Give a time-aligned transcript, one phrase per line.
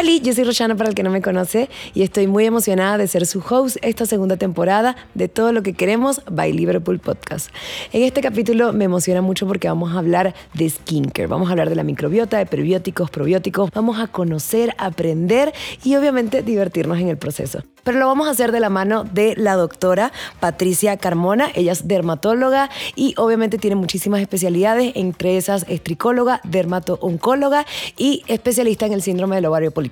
[0.00, 3.06] Hola, yo soy Roshana para el que no me conoce y estoy muy emocionada de
[3.06, 7.50] ser su host esta segunda temporada de Todo lo que queremos by Liverpool Podcast.
[7.92, 11.68] En este capítulo me emociona mucho porque vamos a hablar de skincare, vamos a hablar
[11.68, 15.52] de la microbiota, de prebióticos, probióticos, vamos a conocer, aprender
[15.84, 17.62] y obviamente divertirnos en el proceso.
[17.84, 21.50] Pero lo vamos a hacer de la mano de la doctora Patricia Carmona.
[21.54, 28.86] Ella es dermatóloga y obviamente tiene muchísimas especialidades, entre esas es tricóloga, dermato-oncóloga y especialista
[28.86, 29.89] en el síndrome del ovario poliquístico.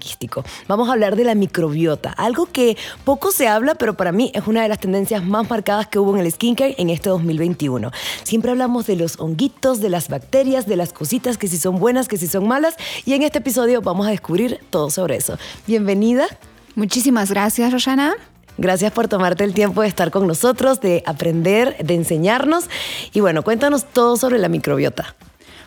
[0.66, 4.46] Vamos a hablar de la microbiota, algo que poco se habla, pero para mí es
[4.46, 7.90] una de las tendencias más marcadas que hubo en el skincare en este 2021.
[8.22, 12.08] Siempre hablamos de los honguitos, de las bacterias, de las cositas que si son buenas,
[12.08, 15.38] que si son malas y en este episodio vamos a descubrir todo sobre eso.
[15.66, 16.26] Bienvenida.
[16.74, 18.14] Muchísimas gracias, Rosana.
[18.56, 22.68] Gracias por tomarte el tiempo de estar con nosotros, de aprender, de enseñarnos.
[23.12, 25.14] Y bueno, cuéntanos todo sobre la microbiota.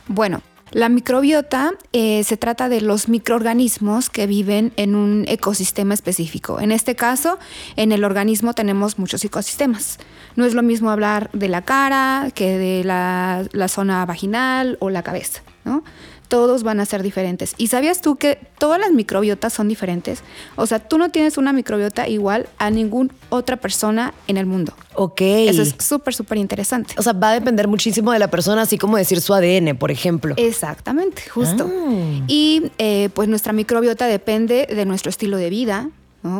[0.07, 6.59] Bueno, la microbiota eh, se trata de los microorganismos que viven en un ecosistema específico.
[6.59, 7.39] En este caso,
[7.75, 9.99] en el organismo tenemos muchos ecosistemas.
[10.35, 14.89] No es lo mismo hablar de la cara que de la, la zona vaginal o
[14.89, 15.83] la cabeza, ¿no?
[16.31, 17.55] Todos van a ser diferentes.
[17.57, 20.23] ¿Y sabías tú que todas las microbiotas son diferentes?
[20.55, 24.71] O sea, tú no tienes una microbiota igual a ninguna otra persona en el mundo.
[24.93, 25.19] Ok.
[25.19, 26.93] Eso es súper, súper interesante.
[26.97, 29.91] O sea, va a depender muchísimo de la persona, así como decir su ADN, por
[29.91, 30.33] ejemplo.
[30.37, 31.69] Exactamente, justo.
[31.69, 32.23] Ah.
[32.27, 35.89] Y eh, pues nuestra microbiota depende de nuestro estilo de vida,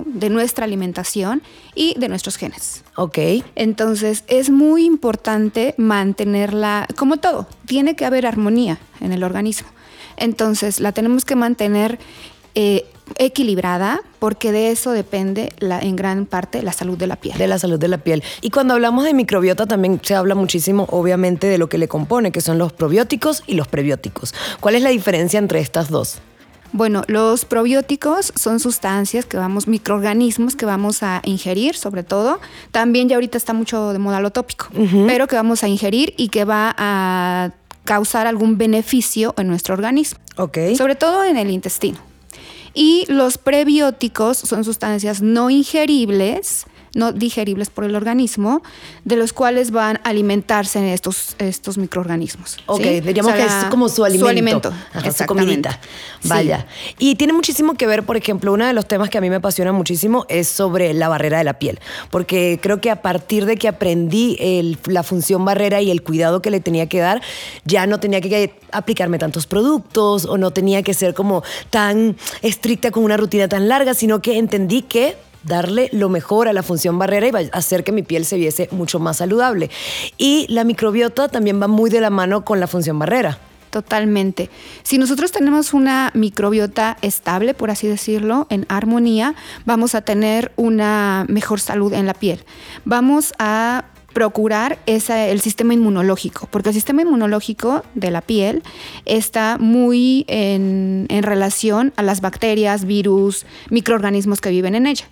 [0.05, 1.41] de nuestra alimentación
[1.75, 2.85] y de nuestros genes.
[2.95, 3.17] Ok.
[3.55, 9.67] Entonces es muy importante mantenerla, como todo, tiene que haber armonía en el organismo.
[10.21, 11.99] Entonces la tenemos que mantener
[12.55, 12.85] eh,
[13.17, 17.37] equilibrada porque de eso depende la, en gran parte la salud de la piel.
[17.37, 18.23] De la salud de la piel.
[18.41, 22.31] Y cuando hablamos de microbiota también se habla muchísimo obviamente de lo que le compone,
[22.31, 24.33] que son los probióticos y los prebióticos.
[24.59, 26.19] ¿Cuál es la diferencia entre estas dos?
[26.73, 32.39] Bueno, los probióticos son sustancias que vamos, microorganismos que vamos a ingerir, sobre todo.
[32.71, 34.67] También ya ahorita está mucho de moda lo tópico,
[35.05, 37.51] pero que vamos a ingerir y que va a
[37.91, 40.17] causar algún beneficio en nuestro organismo.
[40.77, 41.97] Sobre todo en el intestino.
[42.73, 48.61] Y los prebióticos son sustancias no ingeribles no digeribles por el organismo,
[49.05, 52.57] de los cuales van a alimentarse en estos, estos microorganismos.
[52.65, 54.25] Ok, diríamos que es como su alimento.
[54.25, 54.73] Su alimento,
[55.11, 55.79] su comidita.
[56.25, 56.67] Vaya.
[56.99, 59.37] Y tiene muchísimo que ver, por ejemplo, uno de los temas que a mí me
[59.37, 61.79] apasiona muchísimo es sobre la barrera de la piel,
[62.09, 64.37] porque creo que a partir de que aprendí
[64.85, 67.21] la función barrera y el cuidado que le tenía que dar,
[67.65, 72.91] ya no tenía que aplicarme tantos productos o no tenía que ser como tan estricta
[72.91, 76.99] con una rutina tan larga, sino que entendí que darle lo mejor a la función
[76.99, 79.69] barrera y hacer que mi piel se viese mucho más saludable.
[80.17, 83.39] Y la microbiota también va muy de la mano con la función barrera.
[83.69, 84.49] Totalmente.
[84.83, 89.33] Si nosotros tenemos una microbiota estable, por así decirlo, en armonía,
[89.65, 92.43] vamos a tener una mejor salud en la piel.
[92.83, 98.61] Vamos a procurar el sistema inmunológico, porque el sistema inmunológico de la piel
[99.05, 105.05] está muy en relación a las bacterias, virus, microorganismos que viven en ella.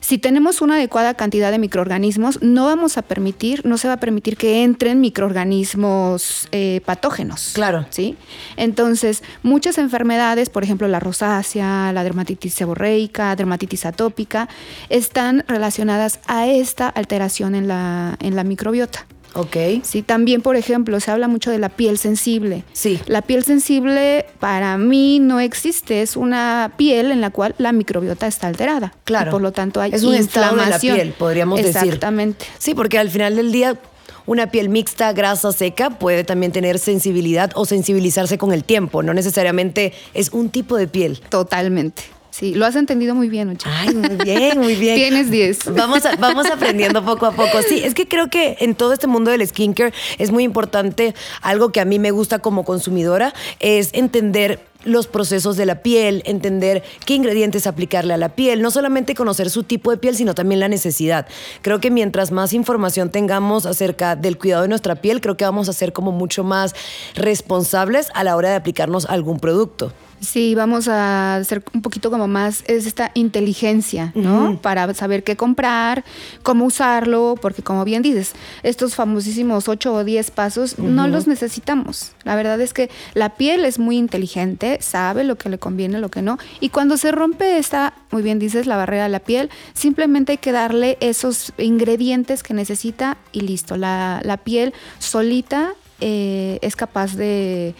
[0.00, 4.00] Si tenemos una adecuada cantidad de microorganismos, no vamos a permitir, no se va a
[4.00, 7.52] permitir que entren microorganismos eh, patógenos.
[7.54, 7.86] Claro.
[7.90, 8.16] ¿Sí?
[8.56, 14.48] Entonces, muchas enfermedades, por ejemplo, la rosácea, la dermatitis seborreica, dermatitis atópica,
[14.88, 19.06] están relacionadas a esta alteración en la, en la microbiota.
[19.36, 19.56] Ok.
[19.82, 22.64] Sí, también, por ejemplo, se habla mucho de la piel sensible.
[22.72, 22.98] Sí.
[23.06, 28.26] La piel sensible para mí no existe, es una piel en la cual la microbiota
[28.26, 28.94] está alterada.
[29.04, 29.30] Claro.
[29.30, 31.76] por lo tanto hay es un estado de la piel, podríamos decir.
[31.76, 32.46] Exactamente.
[32.58, 33.78] Sí, porque al final del día
[34.26, 39.02] una piel mixta, grasa, seca, puede también tener sensibilidad o sensibilizarse con el tiempo.
[39.02, 41.20] No necesariamente es un tipo de piel.
[41.28, 42.02] Totalmente.
[42.38, 43.70] Sí, lo has entendido muy bien, Ucha.
[43.72, 44.94] Ay, muy bien, muy bien.
[44.94, 45.74] Tienes 10.
[45.74, 47.62] Vamos, vamos aprendiendo poco a poco.
[47.66, 51.72] Sí, es que creo que en todo este mundo del skincare es muy importante, algo
[51.72, 56.84] que a mí me gusta como consumidora, es entender los procesos de la piel, entender
[57.06, 60.60] qué ingredientes aplicarle a la piel, no solamente conocer su tipo de piel, sino también
[60.60, 61.26] la necesidad.
[61.62, 65.70] Creo que mientras más información tengamos acerca del cuidado de nuestra piel, creo que vamos
[65.70, 66.74] a ser como mucho más
[67.14, 69.94] responsables a la hora de aplicarnos algún producto.
[70.20, 74.58] Sí, vamos a ser un poquito como más, es esta inteligencia, ¿no?
[74.62, 76.04] Para saber qué comprar,
[76.42, 78.32] cómo usarlo, porque como bien dices,
[78.62, 82.12] estos famosísimos 8 o 10 pasos no los necesitamos.
[82.24, 86.10] La verdad es que la piel es muy inteligente, sabe lo que le conviene, lo
[86.10, 89.50] que no, y cuando se rompe esta, muy bien dices, la barrera de la piel,
[89.74, 93.76] simplemente hay que darle esos ingredientes que necesita y listo.
[93.76, 97.74] La, la piel solita eh, es capaz de,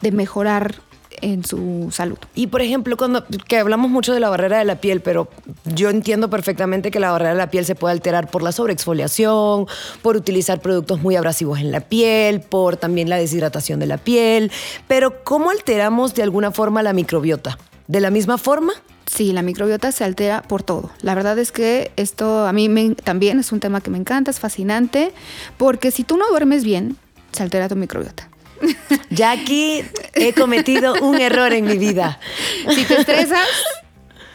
[0.00, 0.74] de mejorar
[1.20, 2.18] en su salud.
[2.34, 5.28] Y por ejemplo, cuando que hablamos mucho de la barrera de la piel, pero
[5.64, 9.66] yo entiendo perfectamente que la barrera de la piel se puede alterar por la sobreexfoliación,
[10.02, 14.50] por utilizar productos muy abrasivos en la piel, por también la deshidratación de la piel,
[14.88, 17.58] pero ¿cómo alteramos de alguna forma la microbiota?
[17.86, 18.72] ¿De la misma forma?
[19.06, 20.90] Sí, la microbiota se altera por todo.
[21.02, 24.30] La verdad es que esto a mí me, también es un tema que me encanta,
[24.30, 25.12] es fascinante,
[25.58, 26.96] porque si tú no duermes bien,
[27.32, 28.29] se altera tu microbiota.
[29.10, 29.82] Ya aquí
[30.14, 32.18] he cometido un error en mi vida.
[32.74, 33.48] Si te estresas,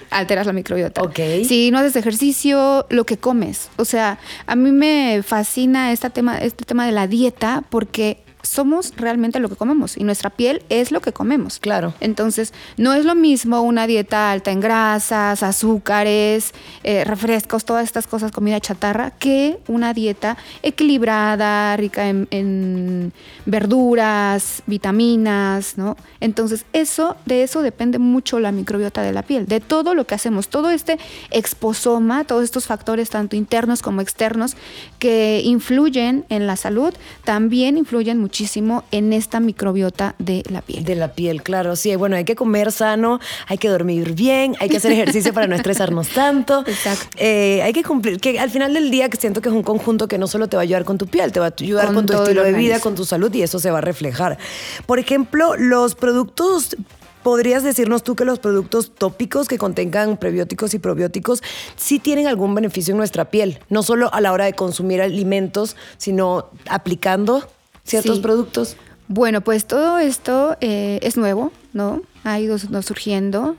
[0.09, 1.01] alteras la microbiota.
[1.01, 1.19] Ok.
[1.47, 3.69] Si no haces ejercicio, lo que comes.
[3.77, 8.93] O sea, a mí me fascina este tema, este tema de la dieta porque somos
[8.95, 11.59] realmente lo que comemos y nuestra piel es lo que comemos.
[11.59, 11.93] Claro.
[11.99, 16.53] Entonces, no es lo mismo una dieta alta en grasas, azúcares,
[16.83, 23.13] eh, refrescos, todas estas cosas, comida chatarra, que una dieta equilibrada, rica en, en
[23.45, 25.97] verduras, vitaminas, ¿no?
[26.19, 30.15] Entonces, eso, de eso depende mucho la microbiota de la piel, de todo lo que
[30.15, 30.99] hacemos, todo este
[31.31, 34.55] exposoma, todos estos factores, tanto internos como externos,
[34.99, 36.93] que influyen en la salud,
[37.23, 40.83] también influyen mucho muchísimo en esta microbiota de la piel.
[40.83, 41.77] De la piel, claro.
[41.77, 45.47] Sí, bueno, hay que comer sano, hay que dormir bien, hay que hacer ejercicio para
[45.47, 46.61] no estresarnos tanto.
[46.67, 47.15] Exacto.
[47.17, 50.09] Eh, hay que cumplir, que al final del día que siento que es un conjunto
[50.09, 51.95] que no solo te va a ayudar con tu piel, te va a ayudar con,
[51.95, 54.37] Con tu estilo de vida, con tu salud y eso se va a reflejar.
[54.85, 56.75] Por ejemplo, los productos
[57.23, 61.41] ¿Podrías decirnos tú que los productos tópicos que contengan prebióticos y probióticos
[61.75, 63.57] sí tienen algún beneficio en nuestra piel?
[63.67, 67.49] No solo a la hora de consumir alimentos, sino aplicando
[67.85, 68.21] ciertos Sí.
[68.21, 68.75] productos.
[69.07, 72.01] Bueno, pues todo esto eh, es nuevo, ¿no?
[72.23, 73.55] Ha ido no, surgiendo.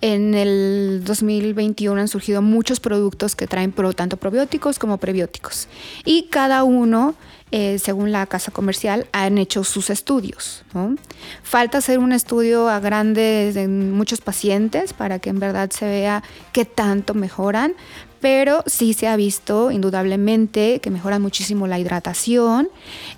[0.00, 5.66] En el 2021 han surgido muchos productos que traen pro- tanto probióticos como prebióticos.
[6.04, 7.14] Y cada uno,
[7.52, 10.62] eh, según la casa comercial, han hecho sus estudios.
[10.74, 10.94] ¿no?
[11.42, 16.22] Falta hacer un estudio a grandes en muchos pacientes para que en verdad se vea
[16.52, 17.72] qué tanto mejoran.
[18.24, 22.70] Pero sí se ha visto indudablemente que mejoran muchísimo la hidratación,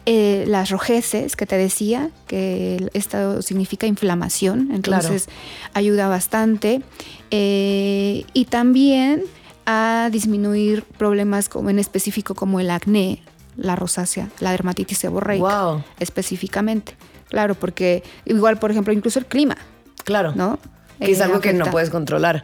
[0.04, 5.28] eh, las rojeces que te decía, que esto significa inflamación, entonces
[5.74, 6.82] ayuda bastante.
[7.30, 9.22] Eh, y también
[9.64, 13.22] a disminuir problemas como en específico como el acné,
[13.56, 15.84] la rosácea, la dermatitis seborreica Wow.
[16.00, 16.96] específicamente.
[17.28, 19.56] Claro, porque igual, por ejemplo, incluso el clima,
[20.02, 20.32] Claro.
[20.34, 20.58] ¿no?
[20.98, 22.42] Que es Eh, algo que no puedes controlar.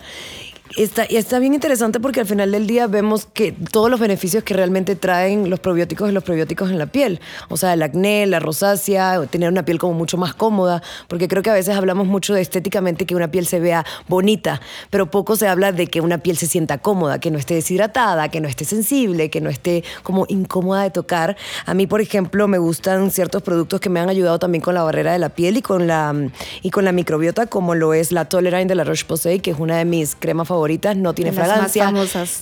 [0.76, 4.54] Está, está bien interesante porque al final del día vemos que todos los beneficios que
[4.54, 7.20] realmente traen los probióticos y los prebióticos en la piel.
[7.48, 10.82] O sea, el acné, la rosácea, tener una piel como mucho más cómoda.
[11.08, 14.60] Porque creo que a veces hablamos mucho de estéticamente que una piel se vea bonita,
[14.88, 18.30] pero poco se habla de que una piel se sienta cómoda, que no esté deshidratada,
[18.30, 21.36] que no esté sensible, que no esté como incómoda de tocar.
[21.66, 24.82] A mí, por ejemplo, me gustan ciertos productos que me han ayudado también con la
[24.82, 26.14] barrera de la piel y con la,
[26.62, 29.76] y con la microbiota, como lo es la Tolerine de la Roche-Posay, que es una
[29.76, 30.61] de mis cremas favoritas.
[30.96, 31.92] No tiene las fragancia,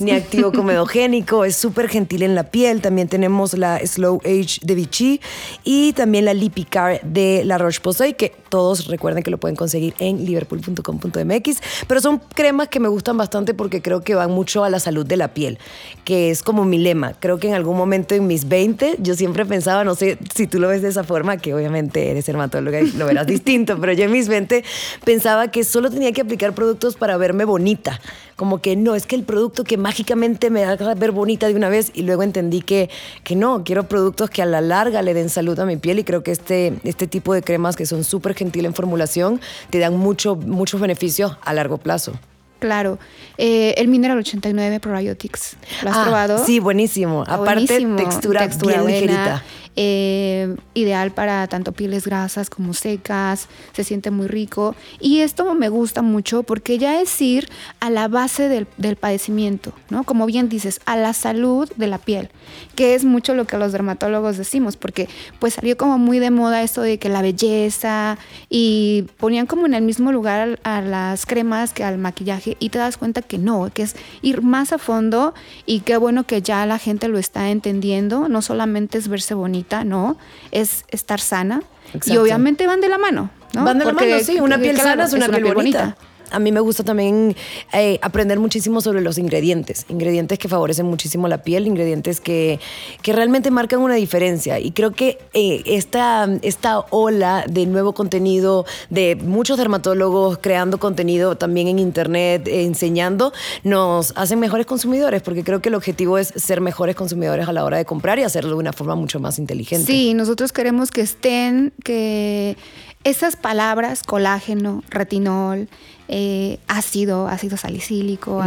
[0.00, 2.80] ni activo comedogénico, es súper gentil en la piel.
[2.80, 5.20] También tenemos la Slow Age de Vichy
[5.64, 10.24] y también la Lipicare de la Roche-Posay, que todos recuerden que lo pueden conseguir en
[10.24, 11.60] liverpool.com.mx.
[11.86, 15.06] Pero son cremas que me gustan bastante porque creo que van mucho a la salud
[15.06, 15.58] de la piel,
[16.04, 17.14] que es como mi lema.
[17.20, 20.58] Creo que en algún momento en mis 20 yo siempre pensaba, no sé si tú
[20.58, 24.04] lo ves de esa forma, que obviamente eres dermatóloga y lo verás distinto, pero yo
[24.04, 24.64] en mis 20
[25.04, 28.00] pensaba que solo tenía que aplicar productos para verme bonita.
[28.36, 31.68] Como que no, es que el producto que mágicamente me haga ver bonita de una
[31.68, 32.88] vez y luego entendí que,
[33.24, 36.04] que no, quiero productos que a la larga le den salud a mi piel y
[36.04, 39.40] creo que este, este tipo de cremas que son súper gentil en formulación
[39.70, 42.12] te dan mucho, muchos beneficios a largo plazo.
[42.60, 42.98] Claro.
[43.38, 45.56] Eh, el Mineral 89 Probiotics.
[45.82, 46.44] ¿Lo has Ah, probado?
[46.44, 47.24] Sí, buenísimo.
[47.26, 47.96] Aparte, buenísimo.
[47.96, 49.42] textura, bien buena, ligerita.
[49.76, 54.74] Eh, ideal para tanto pieles grasas como secas, se siente muy rico.
[55.00, 57.48] Y esto me gusta mucho porque ya es ir
[57.80, 60.04] a la base del, del padecimiento, ¿no?
[60.04, 62.30] Como bien dices, a la salud de la piel,
[62.74, 65.08] que es mucho lo que los dermatólogos decimos, porque
[65.38, 69.74] pues salió como muy de moda esto de que la belleza y ponían como en
[69.74, 73.70] el mismo lugar a las cremas que al maquillaje y te das cuenta que no,
[73.72, 75.34] que es ir más a fondo
[75.66, 79.84] y qué bueno que ya la gente lo está entendiendo, no solamente es verse bonita,
[79.84, 80.16] no,
[80.50, 81.62] es estar sana
[82.06, 83.64] y obviamente van de la mano, ¿no?
[83.64, 85.96] Van de la mano, sí, una piel claro, sana es una piel bonita.
[86.30, 87.36] A mí me gusta también
[87.72, 92.60] eh, aprender muchísimo sobre los ingredientes, ingredientes que favorecen muchísimo la piel, ingredientes que,
[93.02, 94.58] que realmente marcan una diferencia.
[94.58, 101.36] Y creo que eh, esta, esta ola de nuevo contenido, de muchos dermatólogos creando contenido
[101.36, 103.32] también en internet, eh, enseñando,
[103.64, 107.64] nos hacen mejores consumidores, porque creo que el objetivo es ser mejores consumidores a la
[107.64, 109.86] hora de comprar y hacerlo de una forma mucho más inteligente.
[109.86, 112.56] Sí, nosotros queremos que estén, que
[113.04, 115.68] esas palabras, colágeno, retinol,
[116.12, 118.42] eh, ácido, ácido salicílico,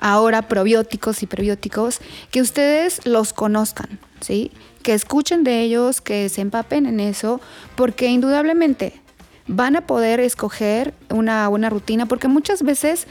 [0.00, 4.52] ahora probióticos y prebióticos, que ustedes los conozcan, ¿sí?
[4.82, 7.40] Que escuchen de ellos, que se empapen en eso,
[7.74, 9.00] porque indudablemente
[9.46, 13.06] van a poder escoger una buena rutina, porque muchas veces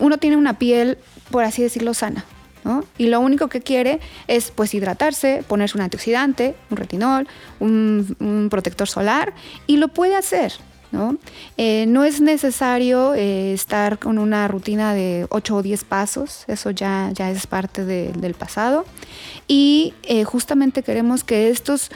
[0.00, 0.98] uno tiene una piel,
[1.30, 2.24] por así decirlo, sana.
[2.96, 7.28] Y lo único que quiere es pues hidratarse, ponerse un antioxidante, un retinol,
[7.60, 9.34] un, protector solar
[9.66, 10.54] y lo puede hacer.
[10.94, 11.16] ¿No?
[11.58, 16.70] Eh, no es necesario eh, estar con una rutina de 8 o 10 pasos, eso
[16.70, 18.86] ya, ya es parte del pasado.
[19.46, 21.90] Y eh, justamente queremos que estos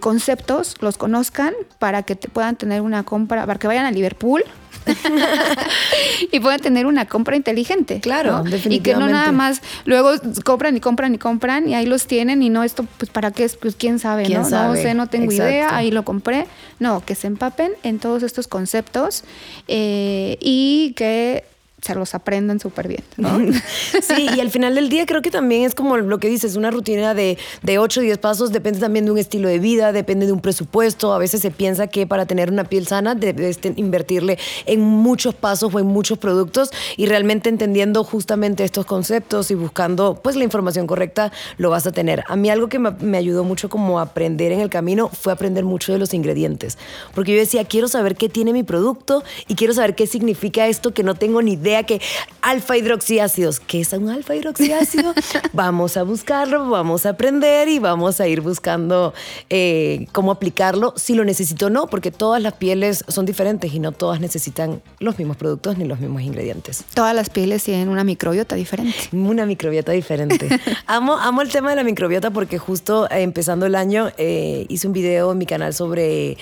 [0.00, 4.42] conceptos los conozcan para que puedan tener una compra, para que vayan a Liverpool,
[6.32, 8.00] y puedan tener una compra inteligente.
[8.00, 8.74] Claro, definitivamente.
[8.76, 10.12] Y que no nada más luego
[10.44, 13.44] compran y compran y compran y ahí los tienen y no esto, pues para qué
[13.44, 14.48] es, pues quién sabe, ¿no?
[14.48, 16.46] No sé, no tengo idea, ahí lo compré.
[16.78, 19.24] No, que se empapen en todos estos conceptos
[19.68, 21.44] eh, y que
[21.82, 23.04] se los aprendan súper bien.
[23.16, 23.38] ¿no?
[24.02, 26.70] sí, y al final del día creo que también es como lo que dices, una
[26.70, 30.26] rutina de, de 8 o 10 pasos, depende también de un estilo de vida, depende
[30.26, 31.12] de un presupuesto.
[31.12, 35.74] A veces se piensa que para tener una piel sana debes invertirle en muchos pasos
[35.74, 40.86] o en muchos productos y realmente entendiendo justamente estos conceptos y buscando pues la información
[40.86, 42.24] correcta lo vas a tener.
[42.28, 45.32] A mí algo que me, me ayudó mucho como a aprender en el camino fue
[45.32, 46.78] aprender mucho de los ingredientes,
[47.14, 50.94] porque yo decía, quiero saber qué tiene mi producto y quiero saber qué significa esto
[50.94, 52.00] que no tengo ni idea que
[52.42, 55.14] alfa hidroxiácidos, ¿qué es un alfa hidroxiácido?
[55.52, 59.14] vamos a buscarlo, vamos a aprender y vamos a ir buscando
[59.50, 63.78] eh, cómo aplicarlo, si lo necesito o no, porque todas las pieles son diferentes y
[63.80, 66.84] no todas necesitan los mismos productos ni los mismos ingredientes.
[66.94, 68.96] Todas las pieles tienen una microbiota diferente.
[69.12, 70.48] Una microbiota diferente.
[70.86, 74.86] amo, amo el tema de la microbiota porque justo eh, empezando el año eh, hice
[74.86, 76.36] un video en mi canal sobre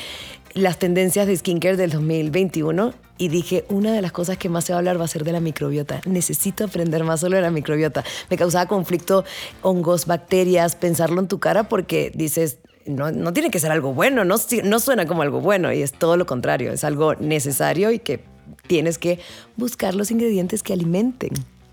[0.54, 4.72] las tendencias de skincare del 2021 y dije, una de las cosas que más se
[4.72, 6.00] va a hablar va a ser de la microbiota.
[6.06, 8.04] Necesito aprender más solo de la microbiota.
[8.30, 9.24] Me causaba conflicto
[9.62, 14.24] hongos, bacterias, pensarlo en tu cara porque dices, no, no tiene que ser algo bueno,
[14.24, 17.98] no, no suena como algo bueno y es todo lo contrario, es algo necesario y
[17.98, 18.24] que
[18.66, 19.20] tienes que
[19.56, 21.30] buscar los ingredientes que alimenten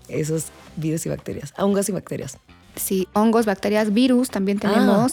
[0.08, 0.46] esos
[0.76, 2.38] virus y bacterias, hongos y bacterias.
[2.76, 5.08] Sí, hongos, bacterias, virus también ah.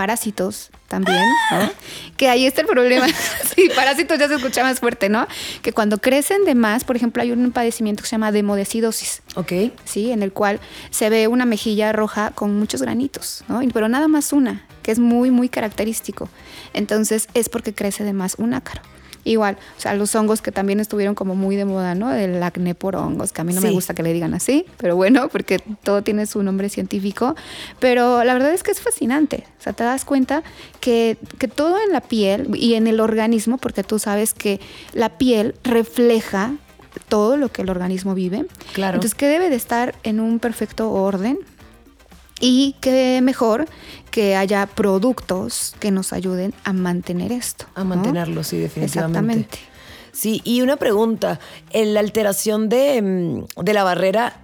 [0.00, 1.70] Parásitos también, ¿no?
[2.16, 3.06] Que ahí está el problema.
[3.54, 5.28] sí, parásitos ya se escucha más fuerte, ¿no?
[5.60, 9.20] Que cuando crecen de más, por ejemplo, hay un padecimiento que se llama demodecidosis.
[9.34, 9.52] Ok.
[9.84, 13.60] Sí, en el cual se ve una mejilla roja con muchos granitos, ¿no?
[13.74, 16.30] Pero nada más una, que es muy, muy característico.
[16.72, 18.80] Entonces es porque crece de más un ácaro.
[19.24, 22.12] Igual, o sea, los hongos que también estuvieron como muy de moda, ¿no?
[22.12, 24.96] El acné por hongos, que a mí no me gusta que le digan así, pero
[24.96, 27.34] bueno, porque todo tiene su nombre científico.
[27.78, 29.44] Pero la verdad es que es fascinante.
[29.58, 30.42] O sea, te das cuenta
[30.80, 34.60] que, que todo en la piel y en el organismo, porque tú sabes que
[34.94, 36.52] la piel refleja
[37.08, 38.46] todo lo que el organismo vive.
[38.72, 38.96] Claro.
[38.96, 41.38] Entonces, que debe de estar en un perfecto orden,
[42.40, 43.66] y qué mejor
[44.10, 47.66] que haya productos que nos ayuden a mantener esto.
[47.74, 49.18] A mantenerlo, sí, definitivamente.
[49.18, 49.58] Exactamente.
[50.12, 51.38] Sí, y una pregunta,
[51.70, 54.40] en la alteración de, mm, de la barrera,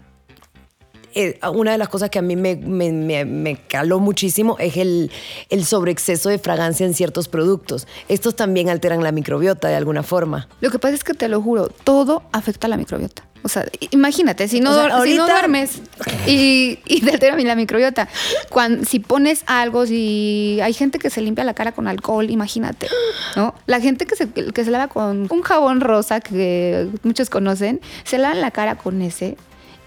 [1.18, 5.11] eh, una de las cosas que a mí me, me, me, caló muchísimo es el,
[5.49, 7.88] el sobreexceso de fragancia en ciertos productos.
[8.11, 10.46] Estos también alteran la microbiota de alguna forma.
[10.61, 13.25] Lo que pasa es que te lo juro, todo afecta a la microbiota.
[13.42, 15.80] O sea, imagínate, si no, duermes
[16.26, 18.08] y, y te altera la microbiota,
[18.50, 22.88] cuando, si pones algo, si hay gente que se limpia la cara con alcohol, imagínate,
[23.37, 23.54] ¿no?
[23.66, 28.18] La gente que se, que se lava con un jabón rosa que muchos conocen, se
[28.18, 29.38] lava la cara con ese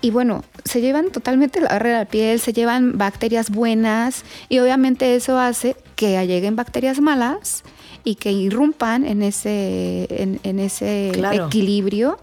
[0.01, 4.59] y bueno, se llevan totalmente la barrera de la piel, se llevan bacterias buenas y
[4.59, 7.63] obviamente eso hace que lleguen bacterias malas
[8.03, 12.17] y que irrumpan en ese, en, ese equilibrio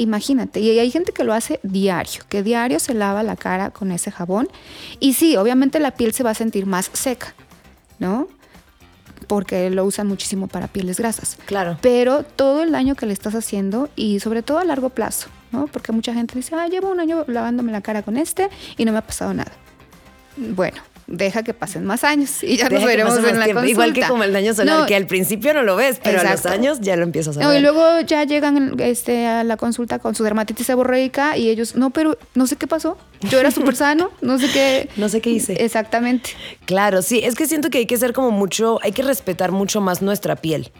[0.00, 3.92] Imagínate, y hay gente que lo hace diario, que diario se lava la cara con
[3.92, 4.48] ese jabón.
[4.98, 7.34] Y sí, obviamente la piel se va a sentir más seca,
[7.98, 8.26] ¿no?
[9.26, 11.36] Porque lo usan muchísimo para pieles grasas.
[11.44, 11.76] Claro.
[11.82, 15.66] Pero todo el daño que le estás haciendo y sobre todo a largo plazo, ¿no?
[15.66, 18.92] Porque mucha gente dice, ah, llevo un año lavándome la cara con este y no
[18.92, 19.52] me ha pasado nada.
[20.36, 20.80] Bueno,
[21.10, 23.68] deja que pasen más años y ya nos veremos en la consulta.
[23.68, 26.46] Igual que como el daño solar, que al principio no lo ves, pero a los
[26.46, 27.58] años ya lo empiezas a ver.
[27.58, 31.90] y luego ya llegan este, a la consulta con su dermatitis seborreica y ellos, no,
[31.90, 32.96] pero no sé qué pasó.
[33.22, 34.88] Yo era súper sano, no sé qué.
[35.00, 35.64] No sé qué hice.
[35.64, 36.30] Exactamente.
[36.66, 39.80] Claro, sí, es que siento que hay que ser como mucho, hay que respetar mucho
[39.80, 40.70] más nuestra piel.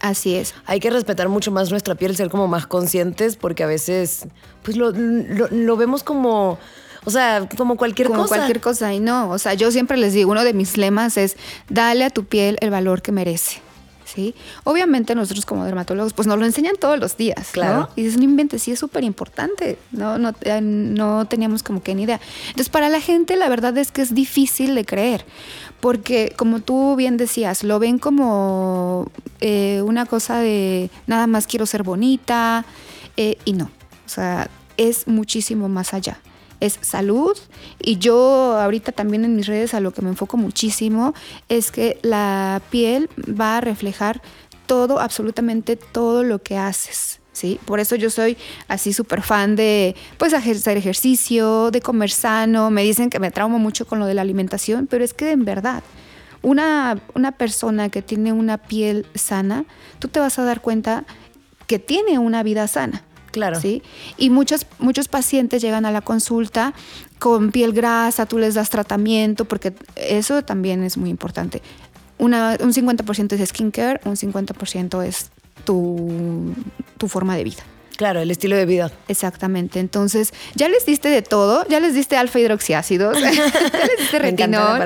[0.00, 0.54] Así es.
[0.66, 4.26] Hay que respetar mucho más nuestra piel, ser como más conscientes, porque a veces,
[4.62, 6.58] pues lo, lo vemos como
[7.06, 8.34] o sea, como cualquier como cosa.
[8.34, 8.92] cualquier cosa.
[8.92, 11.36] Y no, o sea, yo siempre les digo, uno de mis lemas es,
[11.68, 13.62] dale a tu piel el valor que merece.
[14.04, 14.34] ¿Sí?
[14.62, 17.90] Obviamente nosotros como dermatólogos pues nos lo enseñan todos los días, claro.
[17.96, 20.16] Y dices, no inventes, sí es súper importante, ¿no?
[20.16, 22.20] No, eh, no teníamos como que ni idea.
[22.46, 25.26] Entonces para la gente la verdad es que es difícil de creer,
[25.80, 31.66] porque como tú bien decías, lo ven como eh, una cosa de nada más quiero
[31.66, 32.64] ser bonita
[33.16, 36.18] eh, y no, o sea, es muchísimo más allá.
[36.58, 37.36] Es salud.
[37.78, 41.12] Y yo ahorita también en mis redes a lo que me enfoco muchísimo
[41.50, 44.22] es que la piel va a reflejar
[44.66, 47.20] todo, absolutamente todo lo que haces.
[47.36, 47.60] ¿Sí?
[47.66, 52.70] Por eso yo soy así súper fan de pues hacer ejercicio, de comer sano.
[52.70, 55.44] Me dicen que me traumo mucho con lo de la alimentación, pero es que en
[55.44, 55.82] verdad,
[56.40, 59.66] una, una persona que tiene una piel sana,
[59.98, 61.04] tú te vas a dar cuenta
[61.66, 63.02] que tiene una vida sana.
[63.32, 63.60] Claro.
[63.60, 63.82] ¿sí?
[64.16, 66.72] Y muchos, muchos pacientes llegan a la consulta
[67.18, 71.60] con piel grasa, tú les das tratamiento, porque eso también es muy importante.
[72.16, 75.30] Una, un 50% es skincare, un 50% es
[75.64, 76.54] tu,
[76.98, 77.62] tu forma de vida.
[77.96, 78.92] Claro, el estilo de vida.
[79.08, 79.80] Exactamente.
[79.80, 84.82] Entonces, ya les diste de todo, ya les diste alfa hidroxiácidos, ya les diste retinol,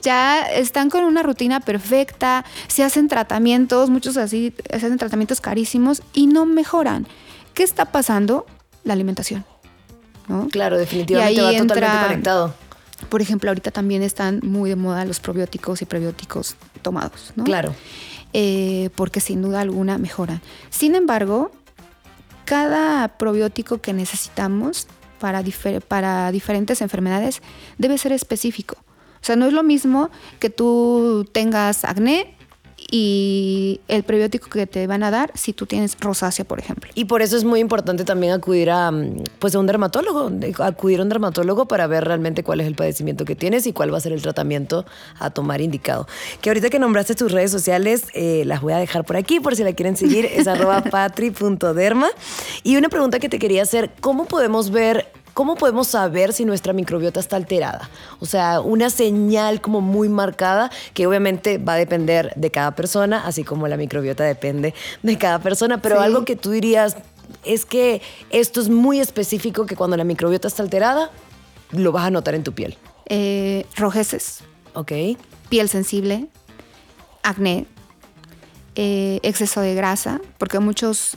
[0.00, 6.02] ya están con una rutina perfecta, se hacen tratamientos, muchos así, se hacen tratamientos carísimos
[6.12, 7.06] y no mejoran.
[7.54, 8.46] ¿Qué está pasando?
[8.84, 9.44] La alimentación.
[10.28, 10.48] ¿no?
[10.48, 12.54] Claro, definitivamente va totalmente conectado.
[13.08, 17.42] Por ejemplo, ahorita también están muy de moda los probióticos y prebióticos tomados, ¿no?
[17.42, 17.74] Claro.
[18.34, 20.40] Eh, porque sin duda alguna mejoran.
[20.70, 21.50] Sin embargo,
[22.44, 24.86] cada probiótico que necesitamos
[25.18, 25.42] para,
[25.86, 27.42] para diferentes enfermedades
[27.78, 28.76] debe ser específico.
[29.22, 30.10] O sea, no es lo mismo
[30.40, 32.34] que tú tengas acné
[32.94, 36.90] y el prebiótico que te van a dar si tú tienes rosácea, por ejemplo.
[36.94, 38.92] Y por eso es muy importante también acudir a,
[39.38, 43.24] pues a un dermatólogo, acudir a un dermatólogo para ver realmente cuál es el padecimiento
[43.24, 44.84] que tienes y cuál va a ser el tratamiento
[45.18, 46.06] a tomar indicado.
[46.42, 49.56] Que ahorita que nombraste tus redes sociales, eh, las voy a dejar por aquí por
[49.56, 52.08] si la quieren seguir, es arroba patri.derma.
[52.62, 56.74] Y una pregunta que te quería hacer, ¿cómo podemos ver ¿Cómo podemos saber si nuestra
[56.74, 57.88] microbiota está alterada?
[58.20, 63.26] O sea, una señal como muy marcada que obviamente va a depender de cada persona,
[63.26, 66.96] así como la microbiota depende de cada persona, pero algo que tú dirías
[67.44, 71.10] es que esto es muy específico que cuando la microbiota está alterada,
[71.70, 72.76] lo vas a notar en tu piel.
[73.06, 74.40] Eh, rojeces.
[74.74, 74.92] Ok.
[75.48, 76.28] Piel sensible,
[77.22, 77.66] acné,
[78.74, 81.16] eh, exceso de grasa, porque muchos,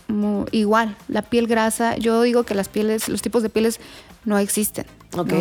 [0.52, 3.80] igual, la piel grasa, yo digo que las pieles, los tipos de pieles
[4.26, 4.86] no existen.
[5.16, 5.34] Ok.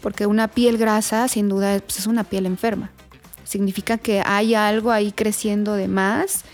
[0.00, 2.90] Porque una piel grasa, sin duda, pues, es una piel enferma.
[3.44, 6.44] Significa que hay algo ahí creciendo de más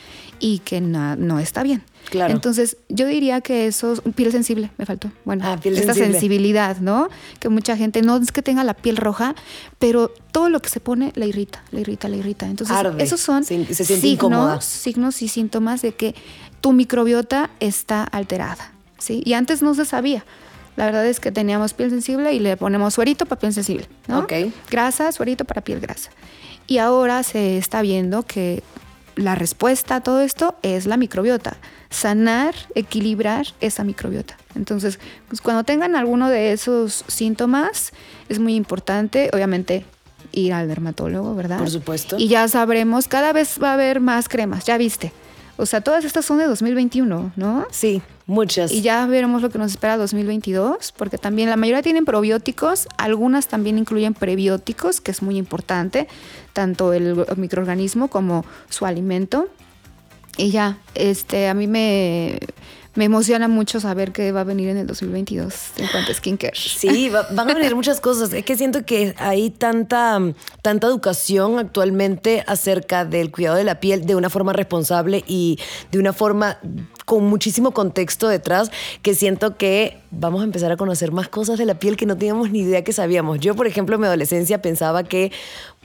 [0.40, 1.82] y que no está bien.
[2.08, 2.32] Claro.
[2.32, 5.10] Entonces, yo diría que eso es piel sensible, me faltó.
[5.24, 7.08] Bueno, ah, esta sensibilidad, ¿no?
[7.38, 9.34] Que mucha gente no es que tenga la piel roja,
[9.78, 12.46] pero todo lo que se pone le irrita, le irrita, le irrita.
[12.46, 16.14] Entonces, esos son signos, signos y síntomas de que
[16.60, 19.22] tu microbiota está alterada, ¿sí?
[19.24, 20.24] Y antes no se sabía.
[20.76, 24.20] La verdad es que teníamos piel sensible y le ponemos suerito para piel sensible, ¿no?
[24.20, 24.32] Ok.
[24.70, 26.10] Grasa, suerito para piel grasa.
[26.68, 28.62] Y ahora se está viendo que
[29.18, 31.56] la respuesta a todo esto es la microbiota.
[31.90, 34.36] Sanar, equilibrar esa microbiota.
[34.54, 37.92] Entonces, pues, cuando tengan alguno de esos síntomas,
[38.28, 39.84] es muy importante, obviamente,
[40.30, 41.58] ir al dermatólogo, ¿verdad?
[41.58, 42.16] Por supuesto.
[42.18, 45.12] Y ya sabremos, cada vez va a haber más cremas, ya viste.
[45.58, 47.66] O sea, todas estas son de 2021, ¿no?
[47.72, 48.70] Sí, muchas.
[48.70, 53.48] Y ya veremos lo que nos espera 2022, porque también la mayoría tienen probióticos, algunas
[53.48, 56.06] también incluyen prebióticos, que es muy importante,
[56.52, 59.48] tanto el microorganismo como su alimento.
[60.36, 62.38] Y ya, este, a mí me,
[62.98, 66.56] me emociona mucho saber que va a venir en el 2022 en cuanto a skincare.
[66.56, 68.32] Sí, van a venir muchas cosas.
[68.32, 70.20] Es que siento que hay tanta,
[70.62, 75.60] tanta educación actualmente acerca del cuidado de la piel de una forma responsable y
[75.92, 76.58] de una forma
[77.04, 81.66] con muchísimo contexto detrás que siento que vamos a empezar a conocer más cosas de
[81.66, 83.38] la piel que no teníamos ni idea que sabíamos.
[83.38, 85.30] Yo, por ejemplo, en mi adolescencia pensaba que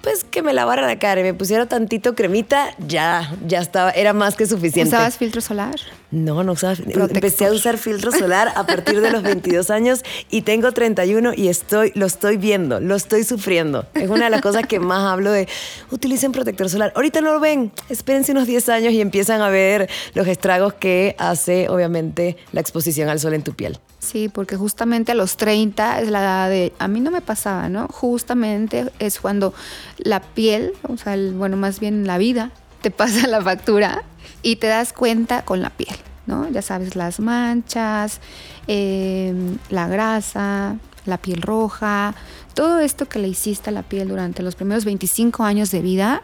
[0.04, 4.12] pues que me lavara la cara y me pusiera tantito cremita, ya, ya estaba, era
[4.12, 4.90] más que suficiente.
[4.90, 5.76] ¿Usabas filtro solar?
[6.12, 6.76] No, no usaba.
[6.76, 11.48] Empecé a usar filtro solar a partir de los 22 años y tengo 31 y
[11.48, 13.86] estoy, lo estoy viendo, lo estoy sufriendo.
[13.94, 15.48] Es una de las cosas que más hablo de
[15.90, 16.92] utilicen protector solar.
[16.98, 21.16] Ahorita no lo ven, espérense unos 10 años y empiezan a ver los estragos que
[21.18, 23.80] hace, obviamente, la exposición al sol en tu piel.
[24.04, 27.70] Sí, porque justamente a los 30 es la edad de, a mí no me pasaba,
[27.70, 27.88] ¿no?
[27.88, 29.54] Justamente es cuando
[29.98, 34.04] la piel, o sea, bueno, más bien la vida, te pasa la factura
[34.42, 35.96] y te das cuenta con la piel,
[36.28, 36.50] ¿no?
[36.50, 38.20] Ya sabes, las manchas,
[38.68, 42.14] em, la grasa, la piel roja,
[42.54, 46.22] todo esto que le hiciste a la piel durante los primeros 25 años de vida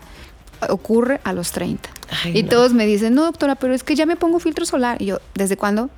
[0.67, 1.89] ocurre a los 30.
[2.33, 5.01] y todos me dicen, no, doctora, pero es que ya me pongo filtro solar.
[5.01, 5.89] Y yo, ¿desde cuándo?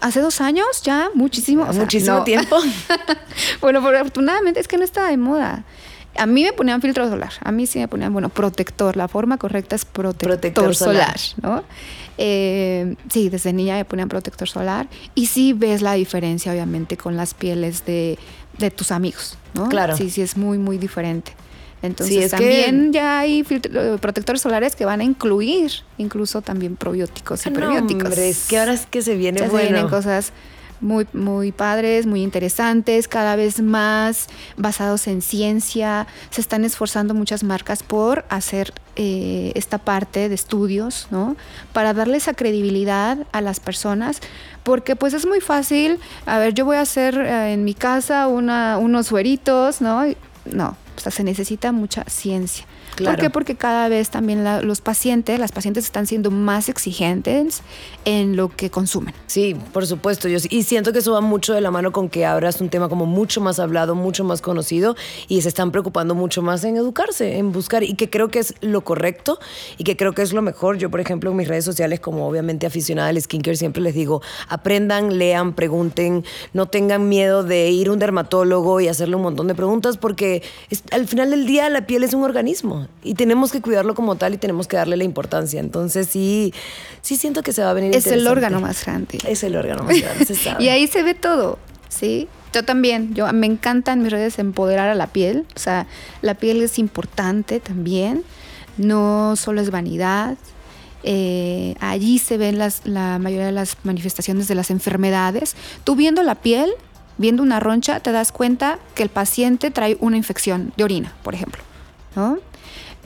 [0.00, 1.66] Hace dos años ya, muchísimo.
[1.66, 2.56] muchísimo tiempo.
[3.60, 5.64] bueno, afortunadamente es que no está de moda.
[6.18, 9.36] A mí me ponían filtro solar, a mí sí me ponían, bueno, protector, la forma
[9.36, 11.16] correcta es protector, solar.
[11.42, 11.62] ¿no?
[12.16, 17.16] Eh, sí, desde niña me ponían protector solar y sí ves la diferencia, obviamente, con
[17.18, 18.18] las pieles de,
[18.56, 19.68] de tus amigos, ¿no?
[19.68, 19.94] Claro.
[19.94, 21.32] Sí, sí, es muy, muy diferente.
[21.86, 27.50] Entonces también ya hay eh, protectores solares que van a incluir incluso también probióticos y
[27.50, 28.16] prebióticos.
[28.18, 29.66] es que ahora es que se viene ya bueno.
[29.66, 30.32] Se vienen cosas
[30.80, 36.06] muy, muy padres, muy interesantes, cada vez más basados en ciencia.
[36.30, 41.36] Se están esforzando muchas marcas por hacer eh, esta parte de estudios, ¿no?
[41.72, 44.20] Para darle esa credibilidad a las personas,
[44.62, 48.26] porque pues es muy fácil, a ver, yo voy a hacer eh, en mi casa
[48.26, 50.04] una, unos sueritos, ¿no?
[50.44, 50.76] No,
[51.10, 52.66] se necesita mucha ciencia.
[53.04, 53.30] ¿Por qué?
[53.30, 57.62] Porque cada vez también los pacientes, las pacientes están siendo más exigentes
[58.04, 59.14] en lo que consumen.
[59.26, 60.28] Sí, por supuesto.
[60.28, 62.68] Yo, y siento que eso va mucho de la mano con que ahora es un
[62.68, 64.96] tema como mucho más hablado, mucho más conocido
[65.28, 68.54] y se están preocupando mucho más en educarse, en buscar y que creo que es
[68.60, 69.38] lo correcto
[69.78, 70.78] y que creo que es lo mejor.
[70.78, 74.22] Yo, por ejemplo, en mis redes sociales, como obviamente aficionada al skincare, siempre les digo,
[74.48, 79.48] aprendan, lean, pregunten, no tengan miedo de ir a un dermatólogo y hacerle un montón
[79.48, 80.42] de preguntas porque
[80.90, 84.34] al final del día la piel es un organismo y tenemos que cuidarlo como tal
[84.34, 85.60] y tenemos que darle la importancia.
[85.60, 86.52] Entonces sí,
[87.02, 87.94] sí siento que se va a venir.
[87.94, 89.18] Es el órgano más grande.
[89.26, 90.64] Es el órgano más grande, se sabe.
[90.64, 92.28] y ahí se ve todo, ¿sí?
[92.52, 95.86] Yo también, yo me encantan mis redes empoderar a la piel, o sea,
[96.22, 98.24] la piel es importante también,
[98.78, 100.38] no solo es vanidad,
[101.02, 105.54] eh, allí se ven las, la mayoría de las manifestaciones de las enfermedades.
[105.84, 106.70] Tú viendo la piel,
[107.18, 111.34] viendo una roncha, te das cuenta que el paciente trae una infección de orina, por
[111.34, 111.62] ejemplo.
[112.16, 112.38] ¿No?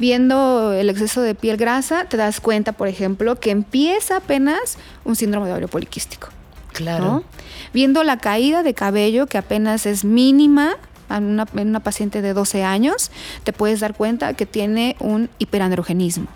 [0.01, 5.15] viendo el exceso de piel grasa, te das cuenta, por ejemplo, que empieza apenas un
[5.15, 6.29] síndrome de ovario poliquístico.
[6.73, 7.23] Claro.
[7.75, 10.77] Viendo la caída de cabello, que apenas es mínima
[11.11, 13.11] en una, en una paciente de 12 años,
[13.45, 16.29] te puedes dar cuenta que tiene un hiperandrogenismo.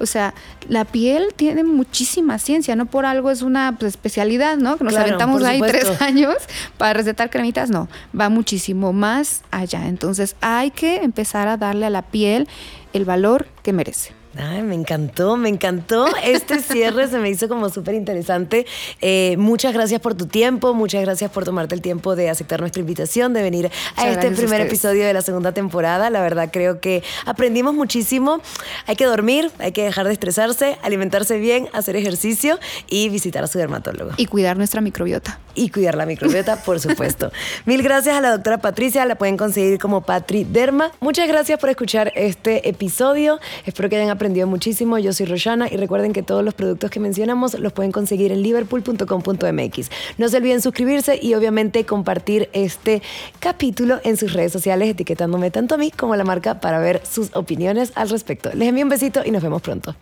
[0.00, 0.34] O sea,
[0.68, 4.76] la piel tiene muchísima ciencia, no por algo es una pues, especialidad, ¿no?
[4.76, 6.36] Que nos aventamos ahí tres años
[6.76, 9.86] para recetar cremitas, no, va muchísimo más allá.
[9.88, 12.48] Entonces hay que empezar a darle a la piel
[12.92, 14.19] el valor que merece.
[14.36, 16.06] Ay, me encantó, me encantó.
[16.22, 18.64] Este cierre se me hizo como súper interesante.
[19.00, 22.80] Eh, muchas gracias por tu tiempo, muchas gracias por tomarte el tiempo de aceptar nuestra
[22.80, 26.10] invitación, de venir a este primer episodio de la segunda temporada.
[26.10, 28.40] La verdad creo que aprendimos muchísimo.
[28.86, 33.48] Hay que dormir, hay que dejar de estresarse, alimentarse bien, hacer ejercicio y visitar a
[33.48, 34.12] su dermatólogo.
[34.16, 35.40] Y cuidar nuestra microbiota.
[35.56, 37.32] Y cuidar la microbiota, por supuesto.
[37.64, 40.92] Mil gracias a la doctora Patricia, la pueden conseguir como Patri Derma.
[41.00, 43.40] Muchas gracias por escuchar este episodio.
[43.66, 44.98] Espero que hayan aprendido muchísimo.
[44.98, 48.42] Yo soy Roshana y recuerden que todos los productos que mencionamos los pueden conseguir en
[48.42, 49.90] liverpool.com.mx.
[50.18, 53.00] No se olviden suscribirse y obviamente compartir este
[53.38, 57.00] capítulo en sus redes sociales etiquetándome tanto a mí como a la marca para ver
[57.10, 58.50] sus opiniones al respecto.
[58.52, 59.96] Les envío un besito y nos vemos pronto.